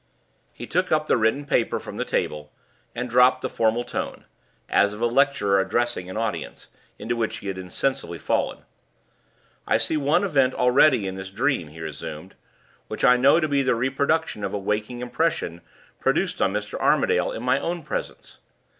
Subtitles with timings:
[0.51, 2.51] He took up the written paper from the table,
[2.95, 4.25] and dropped the formal tone
[4.67, 8.63] (as of a lecturer addressing an audience) into which he had insensibly fallen.
[9.67, 12.33] "I see one event already in this dream," he resumed,
[12.87, 15.61] "which I know to be the reproduction of a waking impression
[15.99, 16.79] produced on Mr.
[16.79, 18.39] Armadale in my own presence.